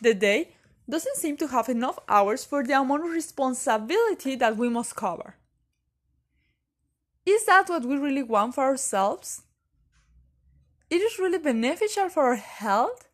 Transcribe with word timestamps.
The 0.00 0.14
day 0.14 0.50
doesn't 0.88 1.16
seem 1.16 1.36
to 1.38 1.48
have 1.48 1.68
enough 1.68 1.98
hours 2.08 2.44
for 2.44 2.62
the 2.62 2.78
amount 2.78 3.04
of 3.04 3.10
responsibility 3.10 4.36
that 4.36 4.56
we 4.56 4.68
must 4.68 4.96
cover. 4.96 5.34
Is 7.26 7.44
that 7.44 7.68
what 7.68 7.84
we 7.84 7.96
really 7.96 8.22
want 8.22 8.54
for 8.54 8.64
ourselves? 8.64 9.42
It 10.88 11.02
is 11.02 11.18
really 11.18 11.38
beneficial 11.38 12.08
for 12.08 12.24
our 12.24 12.36
health? 12.36 13.08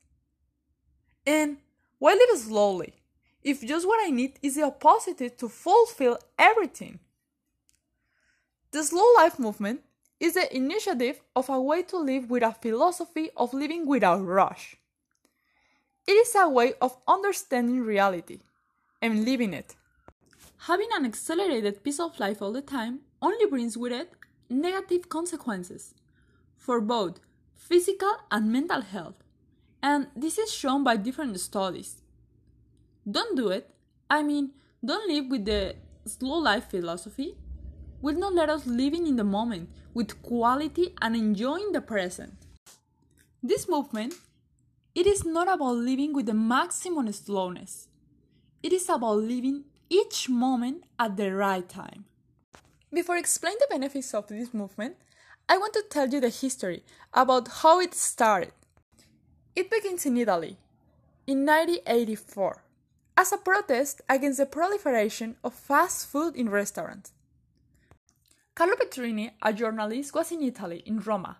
And 1.27 1.57
why 1.99 2.15
live 2.15 2.39
slowly 2.39 2.95
if 3.43 3.63
just 3.63 3.87
what 3.87 4.07
I 4.07 4.11
need 4.11 4.39
is 4.43 4.55
the 4.55 4.63
opposite 4.63 5.39
to 5.39 5.49
fulfill 5.49 6.19
everything? 6.39 7.01
The 8.71 8.85
slow 8.85 9.07
life 9.17 9.39
movement 9.39 9.81
is 10.21 10.35
the 10.35 10.55
initiative 10.55 11.21
of 11.35 11.49
a 11.49 11.61
way 11.61 11.83
to 11.85 11.97
live 11.97 12.31
with 12.31 12.43
a 12.43 12.53
philosophy 12.53 13.31
of 13.37 13.53
living 13.53 13.87
without 13.87 14.25
rush. 14.25 14.77
It 16.07 16.13
is 16.13 16.35
a 16.35 16.49
way 16.49 16.75
of 16.83 16.99
understanding 17.09 17.81
reality 17.81 18.41
and 19.01 19.25
living 19.25 19.55
it. 19.55 19.75
Having 20.67 20.89
an 20.93 21.07
accelerated 21.07 21.83
pace 21.83 21.99
of 21.99 22.21
life 22.21 22.43
all 22.43 22.53
the 22.53 22.61
time 22.61 23.01
only 23.23 23.47
brings 23.47 23.77
with 23.79 23.93
it 23.93 24.11
negative 24.51 25.09
consequences 25.09 25.95
for 26.59 26.81
both 26.81 27.21
physical 27.55 28.13
and 28.31 28.53
mental 28.53 28.83
health, 28.83 29.15
and 29.83 30.09
this 30.15 30.37
is 30.37 30.53
shown 30.53 30.85
by 30.85 30.97
different 30.97 31.41
studies. 31.41 32.03
Don't 33.11 33.37
do 33.37 33.49
it, 33.49 33.71
I 34.11 34.23
mean, 34.23 34.51
don't 34.85 35.09
live 35.09 35.31
with 35.31 35.47
the 35.47 35.77
slow 36.05 36.37
life 36.39 36.71
philosophy, 36.71 37.37
will 38.03 38.17
not 38.17 38.35
let 38.35 38.51
us 38.51 38.67
living 38.67 39.07
in 39.07 39.17
the 39.17 39.25
moment 39.25 39.71
with 39.95 40.21
quality 40.23 40.95
and 41.01 41.17
enjoying 41.17 41.73
the 41.73 41.81
present. 41.81 42.35
This 43.43 43.67
movement 43.69 44.15
it 44.95 45.07
is 45.07 45.25
not 45.25 45.53
about 45.53 45.75
living 45.75 46.13
with 46.13 46.27
the 46.27 46.35
maximum 46.35 47.13
slowness. 47.13 47.89
It 48.63 48.73
is 48.73 48.89
about 48.89 49.17
living 49.19 49.65
each 49.91 50.29
moment 50.29 50.85
at 50.99 51.17
the 51.17 51.35
right 51.35 51.69
time. 51.69 52.05
Before 52.93 53.17
explaining 53.17 53.59
the 53.61 53.75
benefits 53.75 54.15
of 54.15 54.29
this 54.29 54.55
movement, 54.55 54.97
I 55.49 55.59
want 55.59 55.73
to 55.75 55.85
tell 55.91 56.09
you 56.09 56.21
the 56.21 56.29
history 56.29 56.85
about 57.13 57.49
how 57.49 57.81
it 57.81 57.95
started. 57.95 58.53
It 59.57 59.71
begins 59.71 60.07
in 60.07 60.17
Italy 60.17 60.59
in 61.27 61.45
1984 61.45 62.63
as 63.17 63.33
a 63.33 63.37
protest 63.37 64.01
against 64.09 64.39
the 64.39 64.47
proliferation 64.47 65.37
of 65.43 65.55
fast 65.55 66.07
food 66.07 66.37
in 66.37 66.49
restaurants. 66.49 67.13
Carlo 68.55 68.75
Petrini, 68.77 69.33
a 69.43 69.53
journalist, 69.53 70.15
was 70.15 70.31
in 70.31 70.43
Italy, 70.43 70.83
in 70.87 71.01
Roma, 71.01 71.39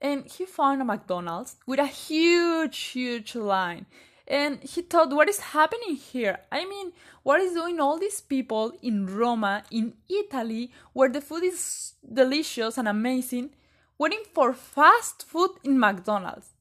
and 0.00 0.26
he 0.26 0.44
found 0.44 0.82
a 0.82 0.84
McDonald's 0.84 1.56
with 1.66 1.80
a 1.80 1.86
huge, 1.86 2.78
huge 2.78 3.34
line. 3.34 3.86
And 4.28 4.60
he 4.62 4.82
thought, 4.82 5.14
what 5.14 5.28
is 5.28 5.38
happening 5.38 5.94
here? 5.94 6.40
I 6.50 6.64
mean, 6.64 6.92
what 7.22 7.40
is 7.40 7.52
doing 7.52 7.78
all 7.78 7.98
these 7.98 8.20
people 8.20 8.72
in 8.82 9.06
Roma, 9.06 9.62
in 9.70 9.94
Italy, 10.08 10.72
where 10.92 11.08
the 11.08 11.20
food 11.20 11.44
is 11.44 11.94
delicious 12.12 12.76
and 12.76 12.88
amazing, 12.88 13.50
waiting 13.98 14.22
for 14.34 14.52
fast 14.52 15.24
food 15.24 15.50
in 15.62 15.78
McDonald's? 15.78 16.54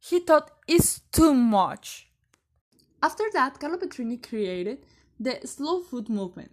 He 0.00 0.20
thought 0.20 0.50
it's 0.66 1.00
too 1.12 1.34
much. 1.34 2.08
After 3.02 3.24
that, 3.34 3.60
Carlo 3.60 3.76
Petrini 3.76 4.20
created 4.26 4.86
the 5.20 5.46
slow 5.46 5.80
food 5.80 6.08
movement. 6.08 6.52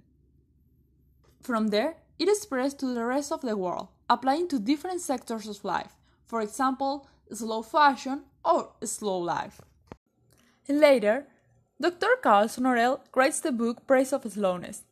From 1.42 1.68
there, 1.68 1.98
it 2.20 2.36
spread 2.36 2.78
to 2.80 2.94
the 2.94 3.06
rest 3.06 3.32
of 3.32 3.42
the 3.42 3.56
world 3.56 3.88
applying 4.10 4.48
to 4.50 4.60
different 4.60 5.02
sectors 5.02 5.48
of 5.48 5.64
life, 5.64 5.96
for 6.26 6.42
example, 6.42 7.08
slow 7.32 7.62
fashion 7.62 8.24
or 8.44 8.72
slow 8.84 9.18
life. 9.18 9.62
Later, 10.68 11.28
Dr. 11.80 12.18
Carl 12.22 12.48
Honoré 12.48 13.00
writes 13.16 13.40
the 13.40 13.52
book 13.52 13.86
Praise 13.86 14.14
of 14.14 14.32
Slowness, 14.32 14.84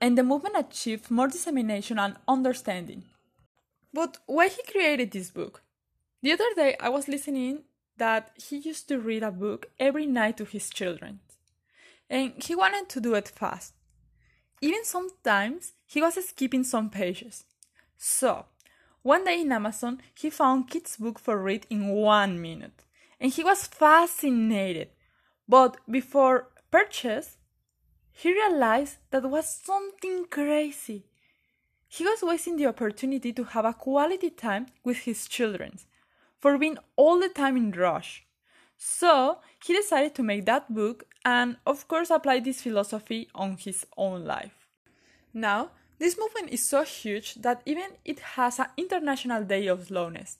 and 0.00 0.16
the 0.16 0.22
movement 0.22 0.56
achieved 0.56 1.10
more 1.10 1.28
dissemination 1.28 1.98
and 1.98 2.16
understanding. 2.28 3.04
But 3.92 4.18
why 4.26 4.48
he 4.48 4.62
created 4.62 5.10
this 5.10 5.30
book? 5.30 5.62
The 6.22 6.32
other 6.32 6.54
day 6.54 6.76
I 6.80 6.88
was 6.88 7.08
listening 7.08 7.64
that 7.96 8.30
he 8.36 8.56
used 8.58 8.88
to 8.88 8.98
read 8.98 9.22
a 9.22 9.30
book 9.30 9.70
every 9.78 10.06
night 10.06 10.36
to 10.38 10.44
his 10.44 10.70
children, 10.70 11.20
and 12.08 12.32
he 12.42 12.54
wanted 12.54 12.88
to 12.90 13.00
do 13.00 13.14
it 13.14 13.28
fast. 13.28 13.74
Even 14.62 14.84
sometimes 14.84 15.72
he 15.86 16.00
was 16.00 16.14
skipping 16.24 16.64
some 16.64 16.90
pages. 16.90 17.44
So, 18.02 18.46
one 19.02 19.24
day 19.24 19.42
in 19.42 19.52
Amazon, 19.52 20.00
he 20.14 20.30
found 20.30 20.70
kids' 20.70 20.96
book 20.96 21.18
for 21.18 21.36
read 21.36 21.66
in 21.68 21.88
one 21.88 22.40
minute, 22.40 22.86
and 23.20 23.30
he 23.30 23.44
was 23.44 23.66
fascinated. 23.66 24.88
But 25.46 25.76
before 25.88 26.48
purchase, 26.70 27.36
he 28.10 28.32
realized 28.32 28.96
that 29.10 29.28
was 29.28 29.54
something 29.62 30.24
crazy. 30.30 31.04
He 31.88 32.04
was 32.04 32.22
wasting 32.22 32.56
the 32.56 32.68
opportunity 32.68 33.34
to 33.34 33.44
have 33.44 33.66
a 33.66 33.74
quality 33.74 34.30
time 34.30 34.68
with 34.82 35.00
his 35.00 35.28
children, 35.28 35.78
for 36.38 36.56
being 36.56 36.78
all 36.96 37.20
the 37.20 37.28
time 37.28 37.58
in 37.58 37.70
rush. 37.70 38.24
So 38.78 39.40
he 39.62 39.74
decided 39.76 40.14
to 40.14 40.22
make 40.22 40.46
that 40.46 40.72
book 40.72 41.04
and, 41.22 41.58
of 41.66 41.86
course, 41.86 42.08
apply 42.08 42.40
this 42.40 42.62
philosophy 42.62 43.28
on 43.34 43.58
his 43.58 43.86
own 43.98 44.24
life. 44.24 44.68
Now 45.34 45.72
this 46.00 46.18
movement 46.18 46.48
is 46.48 46.66
so 46.66 46.82
huge 46.82 47.34
that 47.34 47.60
even 47.66 47.90
it 48.06 48.20
has 48.20 48.58
an 48.58 48.68
International 48.78 49.44
Day 49.44 49.66
of 49.66 49.86
Slowness. 49.86 50.38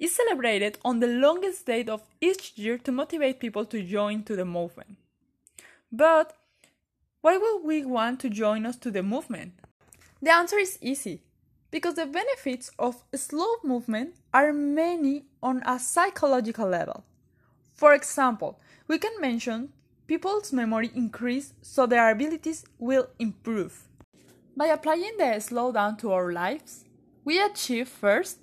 It's 0.00 0.16
celebrated 0.16 0.78
on 0.84 0.98
the 0.98 1.06
longest 1.06 1.64
date 1.66 1.88
of 1.88 2.02
each 2.20 2.58
year 2.58 2.76
to 2.78 2.90
motivate 2.90 3.38
people 3.38 3.64
to 3.66 3.82
join 3.84 4.24
to 4.24 4.34
the 4.34 4.44
movement. 4.44 4.96
But 5.92 6.36
why 7.20 7.36
would 7.36 7.62
we 7.62 7.84
want 7.84 8.18
to 8.20 8.28
join 8.28 8.66
us 8.66 8.76
to 8.78 8.90
the 8.90 9.04
movement? 9.04 9.52
The 10.20 10.32
answer 10.32 10.58
is 10.58 10.78
easy. 10.82 11.22
Because 11.70 11.94
the 11.94 12.06
benefits 12.06 12.72
of 12.76 13.04
slow 13.14 13.56
movement 13.62 14.16
are 14.34 14.52
many 14.52 15.26
on 15.40 15.62
a 15.64 15.78
psychological 15.78 16.66
level. 16.66 17.04
For 17.74 17.94
example, 17.94 18.58
we 18.88 18.98
can 18.98 19.20
mention 19.20 19.72
people's 20.08 20.52
memory 20.52 20.90
increase 20.96 21.54
so 21.62 21.86
their 21.86 22.10
abilities 22.10 22.64
will 22.80 23.06
improve. 23.20 23.86
By 24.56 24.66
applying 24.66 25.16
the 25.16 25.38
slowdown 25.38 25.96
to 25.98 26.12
our 26.12 26.32
lives, 26.32 26.84
we 27.24 27.40
achieve 27.40 27.88
first 27.88 28.38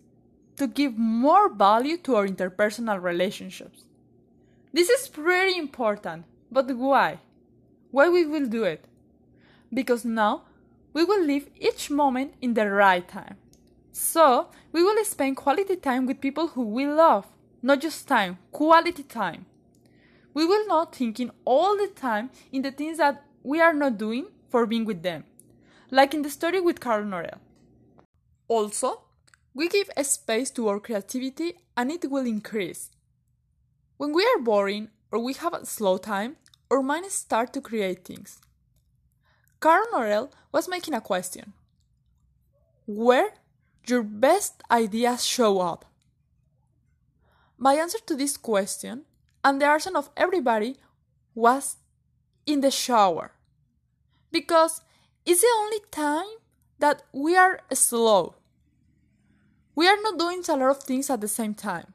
to 0.56 0.66
give 0.66 0.98
more 0.98 1.54
value 1.54 1.98
to 1.98 2.16
our 2.16 2.28
interpersonal 2.28 3.02
relationships. 3.02 3.84
This 4.74 4.90
is 4.90 5.10
pretty 5.10 5.58
important, 5.58 6.26
but 6.52 6.74
why? 6.76 7.20
Why 7.92 8.10
we 8.10 8.26
will 8.26 8.48
do 8.48 8.64
it? 8.64 8.86
Because 9.74 10.06
now 10.06 10.44
we 10.94 11.04
will 11.04 11.24
live 11.24 11.50
each 11.60 11.92
moment 11.92 12.36
in 12.42 12.54
the 12.54 12.70
right 12.70 13.08
time. 13.08 13.36
So, 13.92 14.48
we 14.72 14.84
will 14.84 15.04
spend 15.04 15.36
quality 15.36 15.76
time 15.76 16.06
with 16.06 16.22
people 16.22 16.50
who 16.50 16.64
we 16.64 16.88
love, 16.88 17.26
not 17.62 17.82
just 17.82 18.08
time, 18.08 18.38
quality 18.52 19.04
time. 19.04 19.46
We 20.34 20.46
will 20.46 20.68
not 20.68 20.96
thinking 20.96 21.32
all 21.44 21.76
the 21.76 21.88
time 21.88 22.30
in 22.52 22.62
the 22.62 22.72
things 22.72 22.98
that 22.98 23.24
we 23.44 23.60
are 23.60 23.74
not 23.74 23.98
doing 23.98 24.28
for 24.50 24.66
being 24.66 24.86
with 24.86 25.04
them 25.04 25.26
like 25.90 26.14
in 26.14 26.22
the 26.22 26.30
story 26.30 26.60
with 26.60 26.80
Carl 26.80 27.04
Honoré. 27.04 27.38
Also, 28.48 29.04
we 29.54 29.68
give 29.68 29.90
a 29.96 30.04
space 30.04 30.52
to 30.52 30.68
our 30.68 30.80
creativity 30.80 31.54
and 31.76 31.92
it 31.92 32.10
will 32.10 32.26
increase. 32.26 32.92
When 33.98 34.14
we 34.14 34.24
are 34.26 34.42
boring 34.42 34.90
or 35.12 35.20
we 35.20 35.34
have 35.34 35.54
a 35.54 35.66
slow 35.66 35.98
time, 35.98 36.38
our 36.70 36.82
minds 36.84 37.14
start 37.14 37.54
to 37.54 37.62
create 37.62 38.06
things. 38.06 38.40
Carl 39.60 39.86
Honoré 39.94 40.32
was 40.52 40.68
making 40.68 40.94
a 40.94 41.02
question 41.02 41.54
Where 42.86 43.34
your 43.88 44.04
best 44.04 44.62
ideas 44.70 45.26
show 45.26 45.60
up? 45.60 45.86
My 47.58 47.74
answer 47.74 47.98
to 48.06 48.16
this 48.16 48.38
question, 48.38 49.06
and 49.44 49.60
the 49.60 49.66
answer 49.66 49.98
of 49.98 50.12
everybody, 50.16 50.76
was 51.34 51.78
in 52.46 52.62
the 52.62 52.70
shower. 52.70 53.32
Because 54.32 54.82
it's 55.28 55.42
the 55.42 55.56
only 55.60 55.82
time 55.92 56.38
that 56.80 57.04
we 57.12 57.36
are 57.36 57.60
slow. 57.74 58.36
We 59.76 59.86
are 59.88 60.02
not 60.02 60.18
doing 60.18 60.42
a 60.48 60.56
lot 60.56 60.70
of 60.72 60.84
things 60.84 61.10
at 61.10 61.20
the 61.20 61.28
same 61.28 61.54
time. 61.54 61.94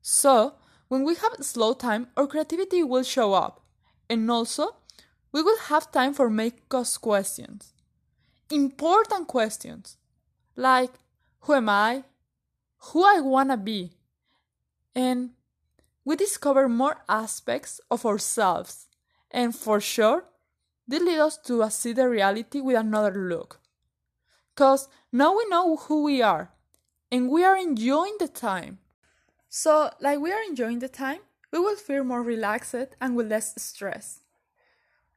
So, 0.00 0.54
when 0.88 1.04
we 1.04 1.16
have 1.16 1.44
slow 1.44 1.74
time, 1.74 2.08
our 2.16 2.26
creativity 2.26 2.82
will 2.82 3.02
show 3.02 3.34
up. 3.34 3.60
And 4.08 4.30
also, 4.30 4.76
we 5.32 5.42
will 5.42 5.58
have 5.68 5.92
time 5.92 6.14
for 6.14 6.30
make 6.30 6.62
us 6.72 6.96
questions. 6.96 7.74
Important 8.50 9.28
questions. 9.28 9.98
Like, 10.56 10.92
who 11.40 11.52
am 11.52 11.68
I? 11.68 12.04
Who 12.78 13.04
I 13.04 13.20
wanna 13.20 13.58
be? 13.58 13.98
And 14.94 15.30
we 16.06 16.16
discover 16.16 16.68
more 16.68 17.04
aspects 17.06 17.80
of 17.90 18.06
ourselves. 18.06 18.86
And 19.30 19.54
for 19.54 19.78
sure, 19.78 20.24
they 20.88 20.98
leads 20.98 21.20
us 21.20 21.38
to 21.38 21.68
see 21.70 21.92
the 21.92 22.08
reality 22.08 22.60
with 22.60 22.76
another 22.76 23.14
look. 23.14 23.60
Because 24.54 24.88
now 25.12 25.36
we 25.36 25.46
know 25.48 25.76
who 25.76 26.04
we 26.04 26.22
are 26.22 26.50
and 27.10 27.30
we 27.30 27.44
are 27.44 27.56
enjoying 27.56 28.16
the 28.18 28.28
time. 28.28 28.78
So, 29.48 29.90
like 30.00 30.20
we 30.20 30.32
are 30.32 30.42
enjoying 30.42 30.80
the 30.80 30.88
time, 30.88 31.20
we 31.52 31.58
will 31.58 31.76
feel 31.76 32.04
more 32.04 32.22
relaxed 32.22 32.74
and 33.00 33.16
with 33.16 33.30
less 33.30 33.54
stress. 33.62 34.20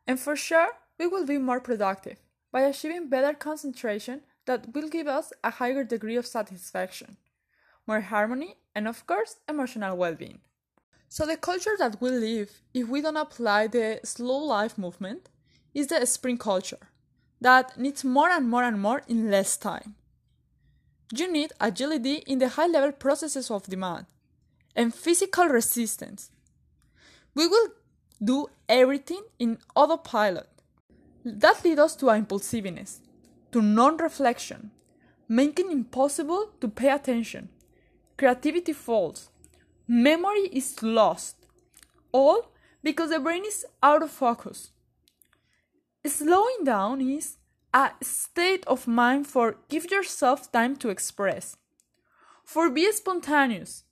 And 0.07 0.19
for 0.19 0.35
sure, 0.35 0.71
we 0.97 1.07
will 1.07 1.25
be 1.25 1.37
more 1.37 1.59
productive 1.59 2.17
by 2.51 2.61
achieving 2.61 3.09
better 3.09 3.33
concentration 3.33 4.21
that 4.45 4.73
will 4.73 4.89
give 4.89 5.07
us 5.07 5.31
a 5.43 5.51
higher 5.51 5.83
degree 5.83 6.15
of 6.15 6.25
satisfaction, 6.25 7.17
more 7.85 8.01
harmony, 8.01 8.55
and 8.73 8.87
of 8.87 9.05
course, 9.05 9.37
emotional 9.47 9.95
well 9.95 10.15
being. 10.15 10.39
So, 11.07 11.25
the 11.25 11.37
culture 11.37 11.75
that 11.77 12.01
we 12.01 12.09
live, 12.09 12.61
if 12.73 12.87
we 12.87 13.01
don't 13.01 13.17
apply 13.17 13.67
the 13.67 13.99
slow 14.03 14.37
life 14.37 14.77
movement, 14.77 15.29
is 15.73 15.87
the 15.87 16.05
sprint 16.05 16.39
culture 16.39 16.89
that 17.41 17.77
needs 17.77 18.03
more 18.03 18.29
and 18.29 18.49
more 18.49 18.63
and 18.63 18.81
more 18.81 19.01
in 19.07 19.31
less 19.31 19.57
time. 19.57 19.95
You 21.15 21.31
need 21.31 21.53
agility 21.59 22.23
in 22.27 22.39
the 22.39 22.49
high 22.49 22.67
level 22.67 22.91
processes 22.91 23.49
of 23.49 23.63
demand 23.63 24.05
and 24.75 24.93
physical 24.93 25.45
resistance. 25.47 26.31
We 27.33 27.47
will 27.47 27.69
do 28.23 28.47
everything 28.67 29.23
in 29.39 29.57
autopilot. 29.75 30.49
That 31.25 31.63
leads 31.63 31.79
us 31.79 31.95
to 31.97 32.09
impulsiveness, 32.09 33.01
to 33.51 33.61
non 33.61 33.97
reflection, 33.97 34.71
making 35.27 35.71
impossible 35.71 36.51
to 36.61 36.67
pay 36.67 36.89
attention. 36.91 37.49
Creativity 38.17 38.73
falls, 38.73 39.29
memory 39.87 40.49
is 40.51 40.81
lost, 40.83 41.35
all 42.11 42.51
because 42.83 43.09
the 43.09 43.19
brain 43.19 43.43
is 43.45 43.65
out 43.81 44.03
of 44.03 44.11
focus. 44.11 44.71
Slowing 46.09 46.63
down 46.63 47.01
is 47.01 47.37
a 47.71 47.91
state 48.01 48.65
of 48.65 48.87
mind 48.87 49.27
for 49.27 49.57
give 49.69 49.91
yourself 49.91 50.51
time 50.51 50.75
to 50.77 50.89
express, 50.89 51.55
for 52.43 52.71
be 52.71 52.91
spontaneous, 52.91 53.83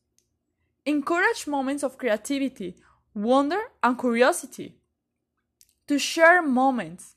encourage 0.84 1.46
moments 1.46 1.84
of 1.84 2.00
creativity, 2.00 2.76
wonder, 3.14 3.62
and 3.84 4.00
curiosity, 4.00 4.80
to 5.88 6.00
share 6.00 6.42
moments, 6.42 7.16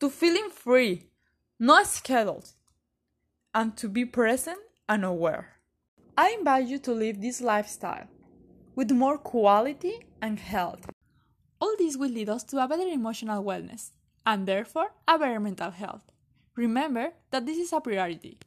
to 0.00 0.10
feeling 0.10 0.50
free, 0.50 1.04
not 1.60 1.86
scheduled, 1.86 2.50
and 3.54 3.76
to 3.76 3.88
be 3.88 4.04
present 4.04 4.58
and 4.88 5.04
aware. 5.04 5.60
I 6.18 6.34
invite 6.36 6.66
you 6.66 6.78
to 6.80 6.92
live 6.92 7.20
this 7.20 7.40
lifestyle 7.40 8.08
with 8.74 8.90
more 8.90 9.18
quality 9.18 10.00
and 10.20 10.40
health. 10.40 10.90
All 11.60 11.74
this 11.78 11.96
will 11.96 12.10
lead 12.10 12.28
us 12.28 12.44
to 12.44 12.62
a 12.62 12.68
better 12.68 12.86
emotional 12.86 13.42
wellness 13.42 13.92
and 14.26 14.46
therefore 14.46 14.92
a 15.08 15.18
better 15.18 15.40
mental 15.40 15.70
health. 15.70 16.12
Remember 16.54 17.12
that 17.30 17.46
this 17.46 17.56
is 17.58 17.72
a 17.72 17.80
priority. 17.80 18.38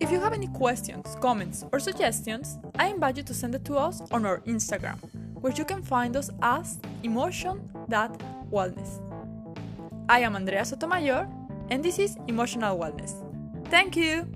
If 0.00 0.10
you 0.10 0.20
have 0.20 0.32
any 0.32 0.48
questions, 0.48 1.16
comments, 1.20 1.64
or 1.72 1.78
suggestions, 1.78 2.58
I 2.78 2.88
invite 2.88 3.16
you 3.16 3.22
to 3.22 3.34
send 3.34 3.54
it 3.54 3.64
to 3.66 3.76
us 3.76 4.02
on 4.10 4.26
our 4.26 4.40
Instagram, 4.40 4.98
where 5.40 5.52
you 5.52 5.64
can 5.64 5.82
find 5.82 6.16
us 6.16 6.30
as 6.42 6.78
emotion.wellness. 7.02 9.00
I 10.08 10.20
am 10.20 10.36
Andrea 10.36 10.64
Sotomayor 10.64 11.28
and 11.70 11.82
this 11.82 11.98
is 11.98 12.16
Emotional 12.28 12.76
Wellness. 12.78 13.14
Thank 13.70 13.96
you! 13.96 14.33